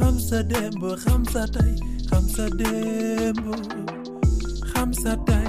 Hamza 0.00 0.42
Dembo, 0.42 0.96
Hamza 1.06 1.46
Tay, 1.46 1.76
Hamza 2.10 2.48
Dembo, 2.50 3.54
Hamza 4.74 5.16
Tay, 5.26 5.46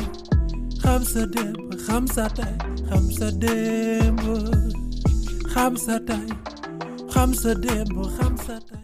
Hamza 0.84 1.26
Dembo, 1.26 1.70
Hamza 1.88 2.30
Tay, 2.30 2.58
Hamza 2.90 3.32
Dembo, 3.32 4.36
Hamza 5.56 6.00
Tay, 6.00 6.28
Hamza 7.16 7.56
Dembo, 7.56 8.04
Hamza 8.20 8.60
Tay. 8.60 8.80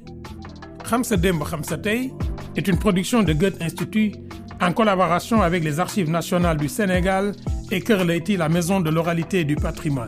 Hamza 0.90 1.18
Dembo, 1.18 1.46
Hamza 1.46 1.78
Tay 1.78 2.14
est 2.56 2.68
une 2.68 2.80
production 2.80 3.24
de 3.24 3.34
Goethe 3.34 3.62
Institut 3.62 4.14
en 4.62 4.72
collaboration 4.72 5.42
avec 5.42 5.64
les 5.64 5.80
Archives 5.80 6.10
nationales 6.10 6.58
du 6.58 6.70
Sénégal 6.70 7.34
et 7.72 7.80
Leyti, 7.80 8.38
la 8.38 8.50
maison 8.50 8.80
de 8.80 8.90
l'oralité 8.90 9.42
et 9.42 9.46
du 9.46 9.56
patrimoine. 9.56 10.08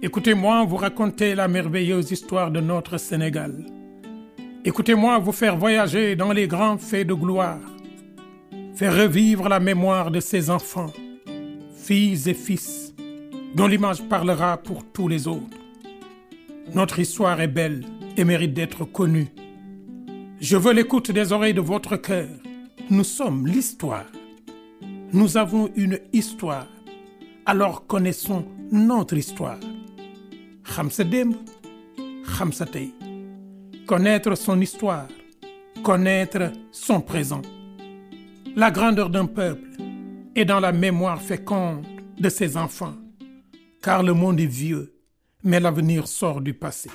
Écoutez-moi 0.00 0.64
vous 0.64 0.76
raconter 0.76 1.34
la 1.34 1.48
merveilleuse 1.48 2.10
histoire 2.10 2.50
de 2.50 2.60
notre 2.60 2.98
Sénégal. 2.98 3.66
Écoutez-moi 4.64 5.18
vous 5.18 5.32
faire 5.32 5.56
voyager 5.56 6.14
dans 6.14 6.30
les 6.30 6.46
grands 6.46 6.78
faits 6.78 7.08
de 7.08 7.14
gloire, 7.14 7.58
faire 8.76 8.96
revivre 8.96 9.48
la 9.48 9.58
mémoire 9.58 10.12
de 10.12 10.20
ces 10.20 10.50
enfants, 10.50 10.92
filles 11.74 12.28
et 12.28 12.34
fils, 12.34 12.94
dont 13.56 13.66
l'image 13.66 14.08
parlera 14.08 14.56
pour 14.56 14.84
tous 14.92 15.08
les 15.08 15.26
autres. 15.26 15.58
Notre 16.74 17.00
histoire 17.00 17.40
est 17.40 17.48
belle 17.48 17.84
et 18.16 18.24
mérite 18.24 18.54
d'être 18.54 18.84
connue. 18.84 19.26
Je 20.40 20.56
veux 20.56 20.72
l'écoute 20.72 21.10
des 21.10 21.32
oreilles 21.32 21.54
de 21.54 21.60
votre 21.60 21.96
cœur. 21.96 22.28
Nous 22.88 23.04
sommes 23.04 23.48
l'histoire. 23.48 24.06
Nous 25.12 25.36
avons 25.36 25.70
une 25.74 25.98
histoire. 26.12 26.68
Alors 27.46 27.88
connaissons 27.88 28.46
notre 28.70 29.16
histoire. 29.16 29.58
xam 30.64 30.90
sa 32.52 32.66
connaître 33.92 34.34
son 34.36 34.58
histoire 34.58 35.06
connaître 35.84 36.50
son 36.70 37.02
présent. 37.02 37.42
La 38.56 38.70
grandeur 38.70 39.10
d'un 39.10 39.26
peuple 39.26 39.68
est 40.34 40.46
dans 40.46 40.60
la 40.60 40.72
mémoire 40.72 41.20
féconde 41.20 41.84
de 42.18 42.30
ses 42.30 42.56
enfants 42.56 42.94
car 43.82 44.02
le 44.02 44.14
monde 44.14 44.40
est 44.40 44.46
vieux 44.46 44.94
mais 45.44 45.60
l'avenir 45.60 46.06
sort 46.08 46.40
du 46.40 46.54
passé. 46.54 46.88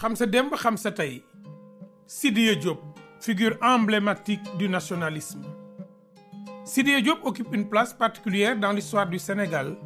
Xam 0.00 0.16
sa 0.16 0.26
démb 0.26 0.50
xam 0.56 0.76
sa 0.76 0.90
tey. 0.90 1.22
Sidiya 2.08 2.56
Diop 2.56 2.80
figure 3.20 3.56
emblématique 3.62 4.42
du 4.58 4.68
nationalisme. 4.68 5.44
Sidiya 6.64 7.00
Diop 7.02 7.20
occupe 7.24 7.54
une 7.54 7.68
place 7.68 7.94
particulière 7.94 8.58
dans 8.58 8.72
l'histoire 8.72 9.06
du 9.08 9.20
Sénégal 9.20 9.76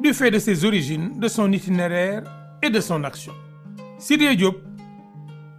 du 0.00 0.12
fait 0.12 0.30
de 0.30 0.38
ses 0.38 0.64
origines, 0.64 1.18
de 1.18 1.28
son 1.28 1.50
itinéraire 1.52 2.22
et 2.62 2.70
de 2.70 2.80
son 2.80 3.02
action. 3.04 3.32
Sidiya 3.98 4.34
Diop 4.34 4.56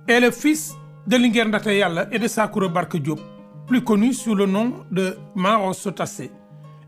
est 0.07 0.19
le 0.19 0.31
fils 0.31 0.73
de 1.07 1.17
Linguère 1.17 1.47
Yalla 1.71 2.07
et 2.11 2.19
de 2.19 2.27
Sakoura 2.27 2.67
Barka 2.67 2.97
Diop, 2.97 3.19
plus 3.67 3.83
connu 3.83 4.13
sous 4.13 4.35
le 4.35 4.45
nom 4.45 4.85
de 4.91 5.17
Maro 5.35 5.73
Sotassé, 5.73 6.31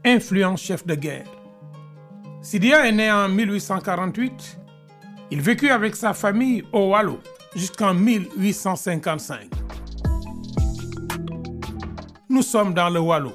influent 0.05 0.55
chef 0.55 0.85
de 0.85 0.95
guerre. 0.95 1.25
Sidiya 2.41 2.87
est 2.87 2.91
né 2.91 3.11
en 3.11 3.27
1848. 3.29 4.59
Il 5.31 5.41
vécut 5.41 5.69
avec 5.69 5.95
sa 5.95 6.13
famille 6.13 6.63
au 6.71 6.91
Waalo 6.91 7.19
jusqu'en 7.55 7.93
1855. 7.93 9.49
Nous 12.29 12.41
sommes 12.41 12.73
dans 12.73 12.89
le 12.89 12.99
Waalo. 12.99 13.33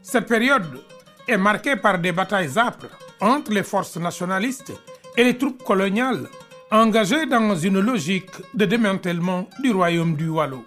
Cette 0.00 0.26
période 0.26 0.80
est 1.26 1.36
marquée 1.36 1.76
par 1.76 1.98
des 1.98 2.12
batailles 2.12 2.58
âpres 2.58 2.88
entre 3.20 3.52
les 3.52 3.62
forces 3.62 3.96
nationalistes 3.96 4.72
et 5.16 5.24
les 5.24 5.36
troupes 5.38 5.62
coloniales 5.62 6.28
engagées 6.70 7.26
dans 7.26 7.54
une 7.54 7.80
logique 7.80 8.30
de 8.54 8.64
démantèlement 8.64 9.48
du 9.62 9.70
royaume 9.72 10.16
du 10.16 10.28
Waalo. 10.28 10.64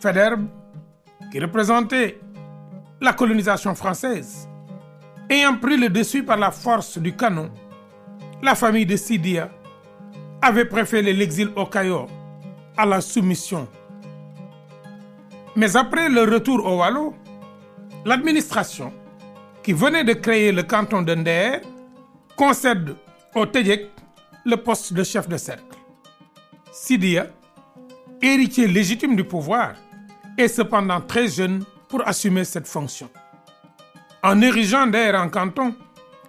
Faidherbe, 0.00 0.46
qui 1.30 1.40
représentait 1.40 2.20
la 3.00 3.12
colonisation 3.12 3.74
française, 3.74 4.48
ayant 5.30 5.56
pris 5.56 5.76
le 5.76 5.88
dessus 5.88 6.22
par 6.24 6.36
la 6.36 6.50
force 6.50 6.98
du 6.98 7.14
canon, 7.16 7.50
la 8.42 8.54
famille 8.54 8.86
de 8.86 8.96
Sidiya 8.96 9.48
avait 10.42 10.64
préféré 10.66 11.12
l'exil 11.12 11.50
au 11.56 11.66
Cayor 11.66 12.08
à 12.76 12.84
la 12.84 13.00
soumission 13.00 13.68
mais 15.54 15.76
après 15.76 16.08
le 16.08 16.22
retour 16.22 16.64
au 16.64 16.78
Waalo, 16.78 17.14
l'administration, 18.04 18.92
qui 19.62 19.72
venait 19.72 20.04
de 20.04 20.12
créer 20.14 20.52
le 20.52 20.62
canton 20.62 21.02
de 21.02 21.14
Nder, 21.14 21.60
concède 22.36 22.96
au 23.34 23.46
Tédjek 23.46 23.88
le 24.44 24.56
poste 24.56 24.92
de 24.92 25.04
chef 25.04 25.28
de 25.28 25.36
cercle. 25.36 25.76
Sidiya, 26.72 27.26
héritier 28.20 28.66
légitime 28.66 29.14
du 29.14 29.24
pouvoir, 29.24 29.74
est 30.36 30.48
cependant 30.48 31.00
très 31.00 31.28
jeune 31.28 31.64
pour 31.88 32.06
assumer 32.06 32.44
cette 32.44 32.66
fonction. 32.66 33.08
En 34.22 34.40
érigeant 34.40 34.86
Nder 34.86 35.14
en 35.14 35.28
canton, 35.28 35.74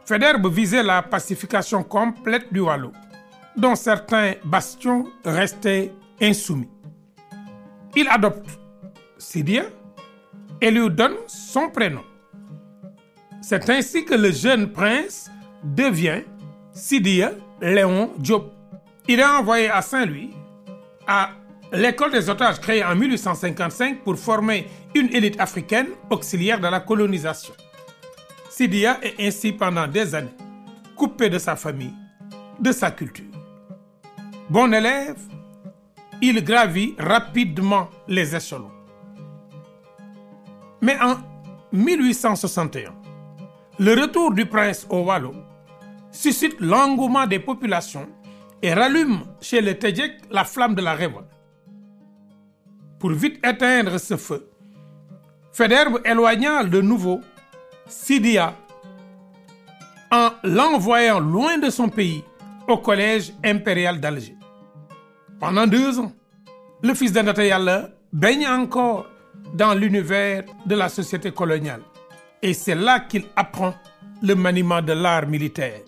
Faidherbe 0.05 0.51
visait 0.53 0.83
la 0.83 1.01
pacification 1.01 1.81
complète 1.83 2.51
du 2.51 2.59
Waalo, 2.59 2.91
dont 3.55 3.75
certains 3.75 4.33
bastions 4.43 5.07
restaient 5.23 5.91
insoumis. 6.21 6.69
Il 7.95 8.07
adopte 8.09 8.59
Sidiya 9.17 9.63
et 10.63 10.71
lui 10.71 10.89
donne 10.89 11.15
son 11.27 11.69
prénom. 11.69 12.03
C'est 13.41 13.69
ainsi 13.69 14.05
que 14.05 14.15
le 14.15 14.31
jeune 14.31 14.71
prince 14.71 15.29
devient 15.61 16.21
Sidiya 16.71 17.33
Léon 17.61 18.13
Diop. 18.17 18.49
Il 19.09 19.19
est 19.19 19.25
envoyé 19.25 19.69
à 19.69 19.81
Saint-Louis, 19.81 20.31
à 21.05 21.31
l'école 21.73 22.13
des 22.13 22.29
otages 22.29 22.61
créée 22.61 22.81
en 22.81 22.95
1855 22.95 24.03
pour 24.05 24.17
former 24.17 24.65
une 24.95 25.13
élite 25.13 25.37
africaine 25.37 25.87
auxiliaire 26.09 26.61
de 26.61 26.67
la 26.67 26.79
colonisation. 26.79 27.53
Sidiya 28.49 28.99
est 29.03 29.15
ainsi 29.19 29.51
pendant 29.51 29.85
des 29.85 30.15
années 30.15 30.37
coupé 30.95 31.29
de 31.29 31.39
sa 31.39 31.57
famille, 31.57 31.93
de 32.61 32.71
sa 32.71 32.89
culture. 32.91 33.25
Bon 34.49 34.73
élève, 34.73 35.19
il 36.21 36.41
gravit 36.41 36.95
rapidement 36.97 37.89
les 38.07 38.33
échelons. 38.33 38.71
Mais 40.83 40.97
en 40.99 41.15
1861, 41.71 42.93
le 43.79 44.01
retour 44.01 44.33
du 44.33 44.45
prince 44.45 44.85
au 44.89 45.03
Waalo 45.03 45.33
suscite 46.11 46.59
l'engouement 46.59 47.25
des 47.25 47.39
populations 47.39 48.09
et 48.61 48.73
rallume 48.73 49.21
chez 49.39 49.61
les 49.61 49.79
Tédjek 49.79 50.23
la 50.29 50.43
flamme 50.43 50.75
de 50.75 50.81
la 50.81 50.93
révolte. 50.93 51.31
Pour 52.99 53.11
vite 53.11 53.39
éteindre 53.47 53.97
ce 53.97 54.17
feu, 54.17 54.49
Faidherbe 55.53 56.01
éloigna 56.03 56.65
de 56.65 56.81
nouveau 56.81 57.21
Sidiya 57.87 58.53
en 60.11 60.31
l'envoyant 60.43 61.21
loin 61.21 61.59
de 61.59 61.69
son 61.69 61.87
pays 61.87 62.25
au 62.67 62.77
collège 62.77 63.31
impérial 63.45 64.01
d'Alger. 64.01 64.35
Pendant 65.39 65.65
deux 65.65 65.97
ans, 65.97 66.11
le 66.81 66.93
fils 66.93 67.13
de 67.13 67.21
Ndata 67.21 67.45
Yalla 67.45 67.89
baigne 68.11 68.47
encore 68.47 69.05
dans 69.53 69.73
l'univers 69.73 70.43
de 70.65 70.75
la 70.75 70.89
société 70.89 71.31
coloniale. 71.31 71.81
Et 72.41 72.53
c'est 72.53 72.75
là 72.75 72.99
qu'il 72.99 73.25
apprend 73.35 73.73
le 74.21 74.35
maniement 74.35 74.81
de 74.81 74.93
l'art 74.93 75.27
militaire. 75.27 75.81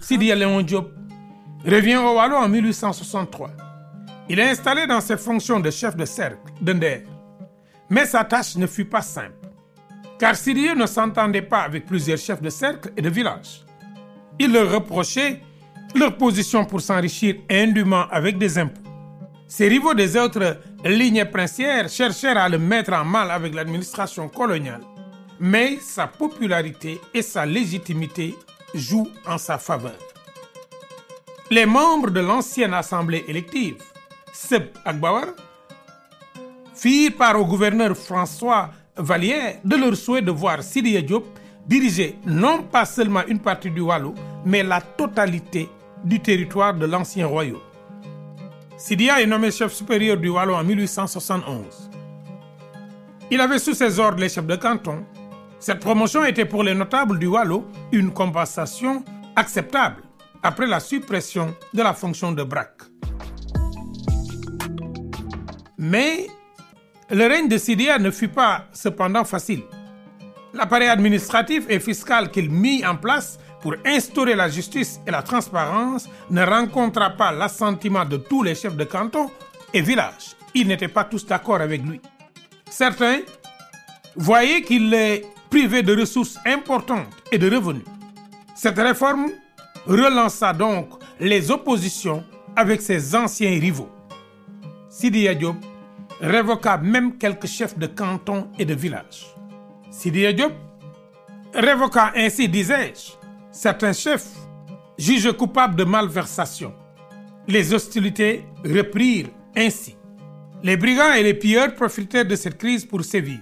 Sidiya 0.00 0.34
Léon 0.34 0.62
Diop 0.62 0.90
revient 1.64 1.96
au 1.96 2.14
Waalo 2.16 2.36
en 2.36 2.48
1863. 2.48 3.50
Il 4.28 4.38
est 4.38 4.50
installé 4.50 4.86
dans 4.86 5.00
ses 5.00 5.16
fonctions 5.16 5.60
de 5.60 5.70
chef 5.70 5.96
de 5.96 6.04
cercle 6.04 6.52
de 6.60 6.72
Nder. 6.72 7.02
Mais 7.90 8.06
sa 8.06 8.24
tâche 8.24 8.56
ne 8.56 8.66
fut 8.66 8.86
pas 8.86 9.02
simple, 9.02 9.48
car 10.18 10.34
Sidiya 10.34 10.74
ne 10.74 10.86
s'entendait 10.86 11.42
pas 11.42 11.60
avec 11.60 11.84
plusieurs 11.86 12.18
chefs 12.18 12.40
de 12.40 12.50
cercle 12.50 12.90
et 12.96 13.02
de 13.02 13.10
village. 13.10 13.64
Il 14.38 14.52
leur 14.52 14.72
reprochait 14.72 15.40
leur 15.94 16.16
position 16.16 16.64
pour 16.64 16.80
s'enrichir 16.80 17.36
indûment 17.50 18.08
avec 18.10 18.38
des 18.38 18.58
impôts. 18.58 18.80
Ses 19.46 19.68
rivaux 19.68 19.94
des 19.94 20.16
autres 20.16 20.58
lignées 20.84 21.24
princières 21.24 21.88
cherchèrent 21.88 22.38
à 22.38 22.48
le 22.48 22.58
mettre 22.58 22.92
en 22.92 23.04
mal 23.04 23.30
avec 23.30 23.54
l'administration 23.54 24.28
coloniale. 24.28 24.82
Mais 25.40 25.78
sa 25.80 26.06
popularité 26.06 27.00
et 27.12 27.22
sa 27.22 27.44
légitimité 27.46 28.34
jouent 28.74 29.08
en 29.26 29.38
sa 29.38 29.58
faveur. 29.58 29.98
Les 31.50 31.66
membres 31.66 32.10
de 32.10 32.20
l'ancienne 32.20 32.74
assemblée 32.74 33.24
élective, 33.28 33.76
Seb 34.32 34.64
ak 34.84 34.98
Bawar, 34.98 35.26
firent 36.74 37.16
part 37.16 37.40
au 37.40 37.44
gouverneur 37.44 37.96
François 37.96 38.70
Vallière 38.96 39.56
de 39.64 39.76
leur 39.76 39.96
souhait 39.96 40.22
de 40.22 40.30
voir 40.30 40.62
Sidiya 40.62 41.02
Diop 41.02 41.24
diriger 41.66 42.16
non 42.26 42.62
pas 42.62 42.84
seulement 42.84 43.26
une 43.26 43.40
partie 43.40 43.70
du 43.70 43.80
Waalo, 43.80 44.14
mais 44.44 44.62
la 44.62 44.80
totalité 44.80 45.68
du 46.04 46.20
territoire 46.20 46.74
de 46.74 46.86
l'ancien 46.86 47.26
royaume. 47.26 47.60
Sidiya 48.76 49.20
est 49.22 49.26
nommé 49.26 49.50
chef 49.50 49.72
supérieur 49.72 50.16
du 50.16 50.28
Waalo 50.28 50.54
en 50.54 50.64
1871. 50.64 51.90
Il 53.30 53.40
avait 53.40 53.58
sous 53.58 53.74
ses 53.74 53.98
ordres 53.98 54.18
les 54.18 54.28
chefs 54.28 54.46
de 54.46 54.56
canton, 54.56 55.04
Cette 55.64 55.80
promotion 55.80 56.22
était 56.26 56.44
pour 56.44 56.62
les 56.62 56.74
notables 56.74 57.18
du 57.18 57.26
Wallo 57.26 57.64
une 57.90 58.12
compensation 58.12 59.02
acceptable 59.34 60.02
après 60.42 60.66
la 60.66 60.78
suppression 60.78 61.56
de 61.72 61.82
la 61.82 61.94
fonction 61.94 62.32
de 62.32 62.42
braque. 62.42 62.82
Mais 65.78 66.26
le 67.10 67.26
règne 67.26 67.48
de 67.48 67.56
Sidia 67.56 67.98
ne 67.98 68.10
fut 68.10 68.28
pas 68.28 68.66
cependant 68.72 69.24
facile. 69.24 69.62
L'appareil 70.52 70.88
administratif 70.88 71.64
et 71.70 71.80
fiscal 71.80 72.30
qu'il 72.30 72.50
mit 72.50 72.84
en 72.84 72.96
place 72.96 73.38
pour 73.64 73.76
instaurer 73.86 74.34
la 74.34 74.50
justice 74.50 75.00
et 75.06 75.10
la 75.10 75.22
transparence 75.22 76.06
ne 76.28 76.42
rencontra 76.44 77.08
pas 77.08 77.32
l'assentiment 77.32 78.04
de 78.04 78.18
tous 78.18 78.42
les 78.42 78.54
chefs 78.54 78.76
de 78.76 78.84
canton 78.84 79.30
et 79.72 79.80
villages. 79.80 80.36
Ils 80.54 80.68
n'étaient 80.68 80.86
pas 80.86 81.04
tous 81.04 81.24
d'accord 81.24 81.62
avec 81.62 81.82
lui. 81.82 81.98
Certains 82.68 83.20
voyaient 84.14 84.60
qu'il 84.60 84.90
les 84.90 85.24
privait 85.48 85.82
de 85.82 85.98
ressources 85.98 86.38
importantes 86.44 87.08
et 87.32 87.38
de 87.38 87.50
revenus. 87.50 87.86
Cette 88.54 88.76
réforme 88.76 89.30
relança 89.86 90.52
donc 90.52 90.90
les 91.18 91.50
oppositions 91.50 92.22
avec 92.54 92.82
ses 92.82 93.16
anciens 93.16 93.58
rivaux. 93.58 93.90
Sidi 94.90 95.26
Diop 95.36 95.56
révoqua 96.20 96.76
même 96.76 97.16
quelques 97.16 97.46
chefs 97.46 97.78
de 97.78 97.86
canton 97.86 98.48
et 98.58 98.66
de 98.66 98.74
village. 98.74 99.24
Sidi 99.90 100.34
Diop 100.34 100.52
révoqua 101.54 102.12
ainsi, 102.14 102.46
disais-je, 102.46 103.23
certains 103.54 103.92
chefs 103.92 104.28
jugés 104.98 105.32
coupables 105.32 105.76
de 105.76 105.84
malversation. 105.84 106.74
Les 107.46 107.72
hostilités 107.72 108.44
reprirent 108.64 109.28
ainsi. 109.56 109.96
Les 110.62 110.76
brigands 110.76 111.12
et 111.12 111.22
les 111.22 111.34
pilleurs 111.34 111.74
profitèrent 111.74 112.26
de 112.26 112.36
cette 112.36 112.58
crise 112.58 112.84
pour 112.84 113.04
sévir. 113.04 113.38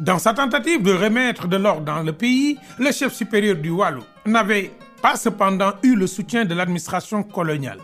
Dans 0.00 0.18
sa 0.18 0.32
tentative 0.32 0.82
de 0.82 0.92
remettre 0.92 1.46
de 1.46 1.56
l'ordre 1.56 1.84
dans 1.84 2.02
le 2.02 2.12
pays, 2.12 2.56
le 2.78 2.90
chef 2.92 3.12
supérieur 3.12 3.56
du 3.56 3.70
Wallo 3.70 4.02
n'avait 4.24 4.70
pas 5.02 5.16
cependant 5.16 5.72
eu 5.82 5.94
le 5.94 6.06
soutien 6.06 6.44
de 6.44 6.54
l'administration 6.54 7.22
coloniale. 7.22 7.80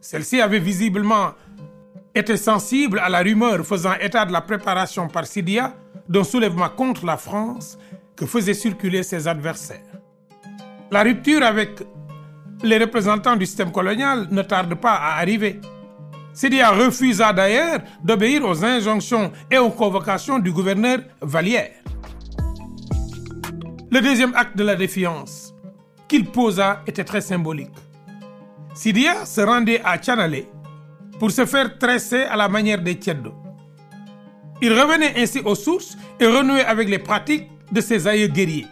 Celle-ci 0.00 0.40
avait 0.42 0.58
visiblement 0.58 1.32
été 2.14 2.36
sensible 2.36 2.98
à 2.98 3.08
la 3.08 3.22
rumeur 3.22 3.64
faisant 3.64 3.94
état 3.94 4.26
de 4.26 4.32
la 4.32 4.42
préparation 4.42 5.08
par 5.08 5.26
Sidia 5.26 5.74
d'un 6.08 6.24
soulèvement 6.24 6.68
contre 6.68 7.06
la 7.06 7.16
France 7.16 7.78
que 8.14 8.26
faisaient 8.26 8.52
circuler 8.52 9.02
ses 9.02 9.26
adversaires. 9.26 10.03
La 10.94 11.02
rupture 11.02 11.42
avec 11.42 11.82
les 12.62 12.78
représentants 12.78 13.34
du 13.34 13.46
système 13.46 13.72
colonial 13.72 14.28
ne 14.30 14.42
tarde 14.42 14.76
pas 14.76 14.92
à 14.92 15.18
arriver. 15.18 15.60
Sidia 16.32 16.70
refusa 16.70 17.32
d'ailleurs 17.32 17.80
d'obéir 18.04 18.44
aux 18.44 18.64
injonctions 18.64 19.32
et 19.50 19.58
aux 19.58 19.70
convocations 19.70 20.38
du 20.38 20.52
gouverneur 20.52 21.00
Vallière. 21.20 21.72
Le 23.90 24.00
deuxième 24.00 24.36
acte 24.36 24.56
de 24.56 24.62
la 24.62 24.76
défiance 24.76 25.52
qu'il 26.06 26.26
posa 26.26 26.82
était 26.86 27.02
très 27.02 27.22
symbolique. 27.22 27.74
Sidia 28.72 29.26
se 29.26 29.40
rendait 29.40 29.80
à 29.84 29.98
Tchanalé 29.98 30.46
pour 31.18 31.32
se 31.32 31.44
faire 31.44 31.76
tresser 31.76 32.22
à 32.22 32.36
la 32.36 32.48
manière 32.48 32.80
des 32.80 32.94
Tcheddo. 32.94 33.34
Il 34.62 34.72
revenait 34.72 35.20
ainsi 35.20 35.40
aux 35.40 35.56
sources 35.56 35.98
et 36.20 36.26
renouait 36.26 36.64
avec 36.64 36.88
les 36.88 37.00
pratiques 37.00 37.50
de 37.72 37.80
ses 37.80 38.06
aïeux 38.06 38.28
guerriers. 38.28 38.68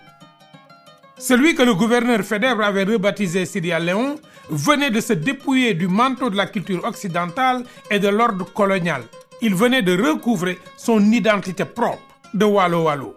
Celui 1.18 1.54
que 1.54 1.62
le 1.62 1.74
gouverneur 1.74 2.22
Fédèbre 2.22 2.64
avait 2.64 2.84
rebaptisé 2.84 3.44
Sidia 3.44 3.78
Léon 3.78 4.16
venait 4.50 4.90
de 4.90 5.00
se 5.00 5.12
dépouiller 5.12 5.74
du 5.74 5.86
manteau 5.86 6.30
de 6.30 6.36
la 6.36 6.46
culture 6.46 6.84
occidentale 6.84 7.64
et 7.90 7.98
de 7.98 8.08
l'ordre 8.08 8.52
colonial. 8.52 9.02
Il 9.40 9.54
venait 9.54 9.82
de 9.82 9.96
recouvrer 9.96 10.58
son 10.76 11.00
identité 11.12 11.64
propre 11.64 12.02
de 12.34 12.44
Wallo 12.44 12.84
Wallo. 12.84 13.16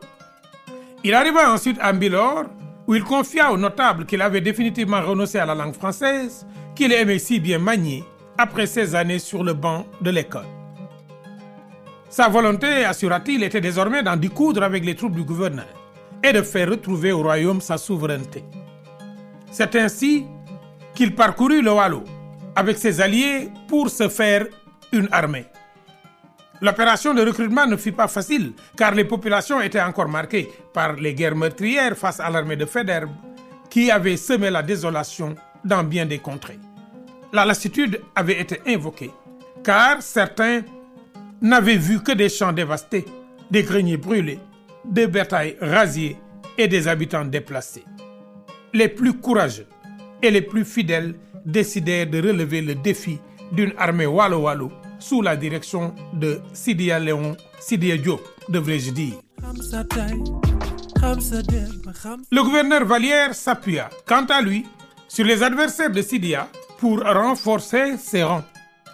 Il 1.04 1.14
arriva 1.14 1.52
ensuite 1.52 1.78
à 1.80 1.94
Mbilor, 1.94 2.46
où 2.88 2.96
il 2.96 3.04
confia 3.04 3.52
aux 3.52 3.58
notables 3.58 4.06
qu'il 4.06 4.22
avait 4.22 4.42
définitivement 4.42 5.02
renoncé 5.02 5.40
à 5.40 5.46
la 5.46 5.56
langue 5.56 5.74
française, 5.76 6.46
qu'il 6.76 6.92
aimait 6.92 7.20
si 7.20 7.40
bien 7.40 7.60
manier 7.60 8.04
après 8.38 8.68
ses 8.68 8.94
années 8.96 9.20
sur 9.20 9.44
le 9.44 9.54
banc 9.54 9.86
de 10.02 10.12
l'école. 10.12 10.46
Sa 12.10 12.28
volonté, 12.28 12.86
assura-t-il, 12.86 13.44
était 13.44 13.62
désormais 13.62 14.04
d'en 14.04 14.16
découdre 14.16 14.64
avec 14.64 14.86
les 14.86 14.96
troupes 14.96 15.16
du 15.16 15.24
gouverneur 15.24 15.85
et 16.26 16.34
de 16.34 16.42
faire 16.42 16.70
retrouver 16.70 17.12
au 17.12 17.22
royaume 17.22 17.62
sa 17.62 17.78
souveraineté. 17.78 18.44
C'est 19.52 19.76
ainsi 19.76 20.26
qu'il 20.96 21.14
parcourut 21.14 21.62
le 21.62 21.72
Wallo 21.72 22.04
avec 22.56 22.78
ses 22.78 23.00
alliés 23.00 23.50
pour 23.68 23.90
se 23.90 24.10
faire 24.10 24.48
une 24.92 25.08
armée. 25.12 25.46
L'opération 26.62 27.14
de 27.14 27.22
recrutement 27.22 27.68
ne 27.68 27.76
fut 27.76 27.92
pas 27.92 28.08
facile 28.08 28.54
car 28.76 28.96
les 28.96 29.06
populations 29.06 29.62
étaient 29.62 29.82
encore 29.82 30.08
marquées 30.08 30.50
par 30.74 30.94
les 30.94 31.14
guerres 31.14 31.36
meurtrières 31.36 31.96
face 31.96 32.20
à 32.20 32.30
l'armée 32.30 32.56
de 32.56 32.66
Fédère 32.66 33.08
qui 33.70 33.92
avait 33.92 34.18
semé 34.18 34.50
la 34.50 34.64
désolation 34.64 35.36
dans 35.64 35.84
bien 35.84 36.06
des 36.08 36.20
contrées. 36.20 36.60
La 37.34 37.46
lassitude 37.46 38.02
avait 38.16 38.40
été 38.40 38.62
invoquée 38.66 39.12
car 39.64 40.02
certains 40.02 40.62
n'avaient 41.42 41.78
vu 41.78 42.02
que 42.02 42.14
des 42.14 42.30
champs 42.30 42.54
dévastés, 42.54 43.06
des 43.52 43.64
greniers 43.64 43.98
brûlés, 43.98 44.40
des 44.90 45.08
bétails 45.08 45.58
rasiés 45.62 46.18
et 46.58 46.68
des 46.68 46.88
habitants 46.88 47.26
déplacés. 47.26 47.84
Les 48.74 48.88
plus 48.88 49.14
courageux 49.14 49.68
et 50.22 50.32
les 50.32 50.42
plus 50.42 50.66
fidèles 50.66 51.16
décidèrent 51.46 52.08
de 52.10 52.22
relever 52.22 52.62
le 52.62 52.76
défi 52.76 53.20
d'une 53.52 53.74
armée 53.78 54.06
wallo-wallo 54.06 54.72
sous 55.00 55.22
la 55.22 55.36
direction 55.36 55.94
de 56.14 56.40
Sidia 56.54 57.00
Léon, 57.00 57.36
Sidia 57.60 57.98
Diop, 57.98 58.22
devrais-je 58.50 58.92
dire. 58.92 59.14
Le 62.32 62.44
gouverneur 62.44 62.86
Vallière 62.86 63.36
s'appuya, 63.36 63.90
quant 64.08 64.26
à 64.26 64.42
lui, 64.42 64.66
sur 65.08 65.26
les 65.26 65.44
adversaires 65.44 65.92
de 65.92 66.02
Sidia 66.02 66.48
pour 66.80 67.02
renforcer 67.04 67.98
ses 67.98 68.24
rangs. 68.24 68.44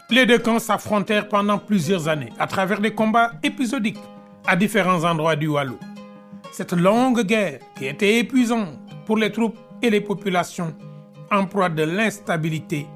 Les 0.09 0.25
deux 0.25 0.39
camps 0.39 0.59
s'affrontèrent 0.59 1.29
pendant 1.29 1.57
plusieurs 1.57 2.07
années 2.09 2.33
à 2.37 2.45
travers 2.47 2.81
des 2.81 2.93
combats 2.93 3.31
épisodiques 3.43 3.99
à 4.45 4.55
différents 4.55 5.03
endroits 5.03 5.35
du 5.35 5.47
Wallo. 5.47 5.77
Cette 6.51 6.73
longue 6.73 7.23
guerre, 7.23 7.59
qui 7.77 7.85
était 7.85 8.19
épuisante 8.19 8.77
pour 9.05 9.17
les 9.17 9.31
troupes 9.31 9.57
et 9.81 9.89
les 9.89 10.01
populations, 10.01 10.75
en 11.31 11.45
proie 11.45 11.69
de 11.69 11.83
l'instabilité, 11.83 12.87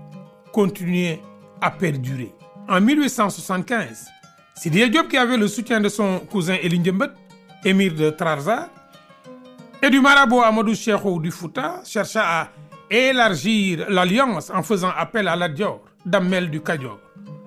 continuait 0.51 1.21
à 1.61 1.71
perdurer. 1.71 2.33
En 2.67 2.81
1875, 2.81 4.07
Sidi 4.55 4.89
Diop, 4.89 5.07
qui 5.07 5.17
avait 5.17 5.37
le 5.37 5.47
soutien 5.47 5.79
de 5.79 5.89
son 5.89 6.19
cousin 6.19 6.57
Ndiembet, 6.63 7.09
émir 7.63 7.93
de 7.93 8.09
Trarza, 8.09 8.69
et 9.81 9.89
du 9.89 9.99
marabout 9.99 10.41
Amadou 10.41 10.73
Cheikhou 10.73 11.19
du 11.19 11.31
Fouta, 11.31 11.81
chercha 11.85 12.41
à 12.41 12.47
élargir 12.89 13.85
l'alliance 13.89 14.49
en 14.49 14.63
faisant 14.63 14.91
appel 14.95 15.27
à 15.27 15.35
la 15.35 15.49
Dior, 15.49 15.81
Damel 16.05 16.49
du 16.49 16.61
Kadior, 16.61 16.99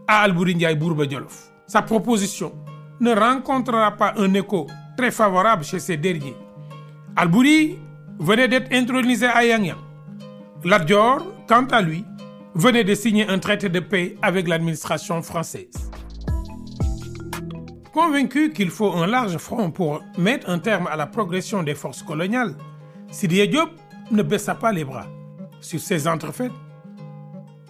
à 0.07 0.23
Albouri 0.23 0.55
Bourba 0.77 1.09
Djolof. 1.09 1.51
Sa 1.67 1.83
proposition 1.83 2.53
ne 3.01 3.15
rencontrera 3.15 3.93
pas 3.93 4.15
un 4.17 4.35
écho 4.35 4.67
très 4.97 5.11
favorable 5.11 5.65
chez 5.65 5.79
ces 5.79 5.97
derniers. 5.97 6.37
Albouri 7.17 7.79
venait 8.19 8.49
d'être 8.49 8.73
intronisé 8.73 9.27
à 9.27 9.45
Yang 9.45 9.75
Lat 10.65 10.81
Dior, 10.81 11.25
quant 11.49 11.67
à 11.67 11.81
lui, 11.81 12.05
venait 12.55 12.83
de 12.85 12.95
signer 12.95 13.29
un 13.29 13.39
traité 13.39 13.69
de 13.69 13.81
paix 13.81 14.17
avec 14.23 14.49
l'administration 14.49 15.23
française. 15.23 15.91
Convaincu 17.93 18.53
qu'il 18.53 18.71
faut 18.71 18.93
un 18.93 19.07
large 19.07 19.37
front 19.39 19.71
pour 19.71 20.03
mettre 20.17 20.51
un 20.51 20.59
terme 20.59 20.89
à 20.89 20.97
la 20.97 21.07
progression 21.07 21.63
des 21.63 21.75
forces 21.75 22.03
coloniales, 22.03 22.55
Sidi 23.11 23.47
Diop 23.49 23.71
ne 24.11 24.23
baissa 24.23 24.55
pas 24.55 24.73
les 24.73 24.85
bras 24.85 25.07
sur 25.61 25.81
ces 25.81 26.07
entrefaites. 26.09 26.53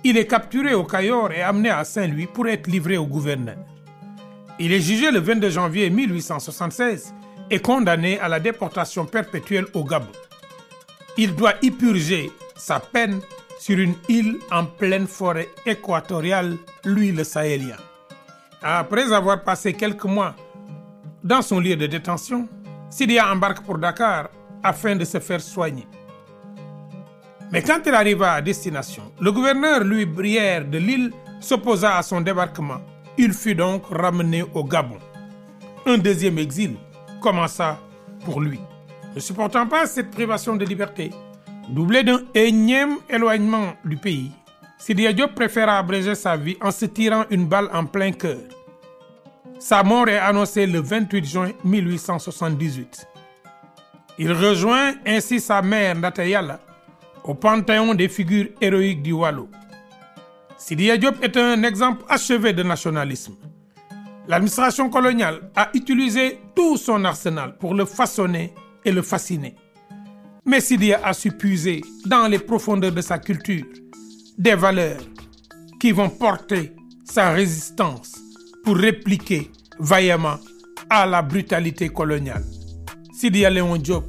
Il 0.04 0.16
est 0.16 0.26
capturé 0.26 0.74
au 0.74 0.84
Cayor 0.84 1.32
et 1.32 1.42
amené 1.42 1.70
à 1.70 1.84
Saint-Louis 1.84 2.26
pour 2.26 2.48
être 2.48 2.66
livré 2.66 2.96
au 2.96 3.06
gouverneur. 3.06 3.56
Il 4.60 4.72
est 4.72 4.80
jugé 4.80 5.12
le 5.12 5.20
22 5.20 5.50
janvier 5.50 5.88
1876 5.88 7.14
et 7.50 7.60
condamné 7.60 8.18
à 8.18 8.28
la 8.28 8.40
déportation 8.40 9.06
perpétuelle 9.06 9.66
au 9.72 9.84
Gabon. 9.84 10.10
Il 11.16 11.34
doit 11.36 11.54
y 11.62 11.70
purger 11.70 12.30
sa 12.56 12.80
peine 12.80 13.20
sur 13.60 13.78
une 13.78 13.94
île 14.08 14.38
en 14.50 14.64
pleine 14.64 15.06
forêt 15.06 15.48
équatoriale, 15.64 16.56
lui 16.84 17.12
le 17.12 17.22
Sahélien. 17.22 17.76
Après 18.60 19.12
avoir 19.12 19.44
passé 19.44 19.74
quelques 19.74 20.04
mois 20.04 20.34
dans 21.22 21.42
son 21.42 21.60
lieu 21.60 21.76
de 21.76 21.86
détention, 21.86 22.48
Sidia 22.90 23.30
embarque 23.32 23.64
pour 23.64 23.78
Dakar 23.78 24.28
afin 24.64 24.96
de 24.96 25.04
se 25.04 25.20
faire 25.20 25.40
soigner. 25.40 25.86
Mais 27.52 27.62
quand 27.62 27.80
il 27.86 27.94
arriva 27.94 28.32
à 28.32 28.42
destination, 28.42 29.12
le 29.20 29.30
gouverneur 29.30 29.84
Louis 29.84 30.04
Brière 30.04 30.64
de 30.64 30.78
Lille 30.78 31.12
s'opposa 31.40 31.96
à 31.96 32.02
son 32.02 32.20
débarquement. 32.20 32.80
Il 33.20 33.32
fut 33.32 33.56
donc 33.56 33.82
ramené 33.90 34.44
au 34.54 34.62
Gabon. 34.62 34.98
Un 35.84 35.98
deuxième 35.98 36.38
exil 36.38 36.76
commença 37.20 37.78
pour 38.24 38.40
lui. 38.40 38.60
Ne 39.14 39.20
supportant 39.20 39.66
pas 39.66 39.86
cette 39.86 40.12
privation 40.12 40.54
de 40.54 40.64
liberté, 40.64 41.10
doublé 41.68 42.04
d'un 42.04 42.20
énième 42.32 42.98
éloignement 43.10 43.74
du 43.84 43.96
pays, 43.96 44.30
Sidi 44.78 45.12
Diop 45.12 45.34
préféra 45.34 45.78
abréger 45.78 46.14
sa 46.14 46.36
vie 46.36 46.56
en 46.60 46.70
se 46.70 46.86
tirant 46.86 47.24
une 47.30 47.46
balle 47.46 47.68
en 47.72 47.84
plein 47.84 48.12
cœur. 48.12 48.38
Sa 49.58 49.82
mort 49.82 50.08
est 50.08 50.18
annoncée 50.18 50.68
le 50.68 50.78
28 50.78 51.24
juin 51.24 51.50
1878. 51.64 53.08
Il 54.20 54.32
rejoint 54.32 54.94
ainsi 55.04 55.40
sa 55.40 55.60
mère 55.60 55.96
Ndate 55.96 56.18
Yalla 56.18 56.60
au 57.24 57.34
panthéon 57.34 57.94
des 57.94 58.08
figures 58.08 58.46
héroïques 58.60 59.02
du 59.02 59.12
Waalo. 59.12 59.48
Sidia 60.58 60.96
Diop 60.96 61.22
est 61.22 61.36
un 61.36 61.62
exemple 61.62 62.04
achevé 62.08 62.52
de 62.52 62.64
nationalisme. 62.64 63.34
L'administration 64.26 64.90
coloniale 64.90 65.50
a 65.54 65.70
utilisé 65.72 66.40
tout 66.54 66.76
son 66.76 67.04
arsenal 67.04 67.56
pour 67.58 67.74
le 67.74 67.84
façonner 67.84 68.52
et 68.84 68.90
le 68.90 69.02
fasciner. 69.02 69.54
Mais 70.44 70.60
Sidia 70.60 71.00
a 71.04 71.12
su 71.14 71.30
puiser 71.30 71.80
dans 72.06 72.26
les 72.26 72.40
profondeurs 72.40 72.90
de 72.92 73.00
sa 73.00 73.18
culture 73.18 73.64
des 74.36 74.56
valeurs 74.56 75.00
qui 75.78 75.92
vont 75.92 76.10
porter 76.10 76.72
sa 77.04 77.30
résistance 77.30 78.16
pour 78.64 78.76
répliquer 78.76 79.50
vaillamment 79.78 80.38
à 80.90 81.06
la 81.06 81.22
brutalité 81.22 81.88
coloniale. 81.88 82.44
Sidia 83.14 83.48
Léon 83.48 83.76
Diop, 83.76 84.04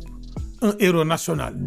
un 0.63 0.73
héros 0.79 1.05
national. 1.05 1.63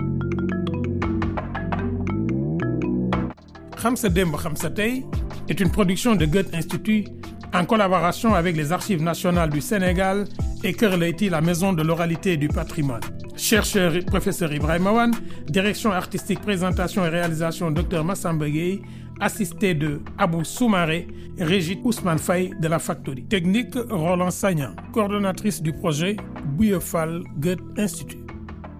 Xam 3.82 3.96
sa 3.96 4.08
démb 4.08 4.36
xam 4.36 4.54
sa 4.54 4.70
tey 4.70 5.02
est 5.48 5.58
une 5.58 5.68
production 5.72 6.14
de 6.14 6.24
Goethe 6.24 6.54
Institut 6.54 7.04
en 7.52 7.64
collaboration 7.64 8.32
avec 8.32 8.56
les 8.56 8.70
Archives 8.70 9.02
nationales 9.02 9.50
du 9.50 9.60
Sénégal 9.60 10.26
et 10.62 10.72
Kër 10.72 10.96
la 11.30 11.40
maison 11.40 11.72
de 11.72 11.82
l'oralité 11.82 12.34
et 12.34 12.36
du 12.36 12.46
patrimoine. 12.46 13.00
Chercheur 13.36 13.92
professeur 14.06 14.52
Ibrahima 14.52 14.92
Wane, 14.92 15.14
direction 15.48 15.90
artistique, 15.90 16.40
présentation 16.42 17.04
et 17.04 17.08
réalisation 17.08 17.72
Dr 17.72 18.04
Massamba 18.04 18.46
assisté 19.18 19.74
de 19.74 20.00
Abou 20.16 20.44
Soumaré, 20.44 21.08
Régit 21.40 21.80
Ousmane 21.82 22.20
Faye 22.20 22.52
de 22.60 22.68
la 22.68 22.78
Factory. 22.78 23.24
Technique 23.24 23.74
Roland 23.90 24.30
Sagnan, 24.30 24.76
coordonnatrice 24.92 25.60
du 25.60 25.72
projet 25.72 26.16
Bouillefal 26.56 27.24
Goethe 27.40 27.58
Institut. 27.76 28.18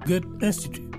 Goethe 0.06 0.26
Institut. 0.42 0.91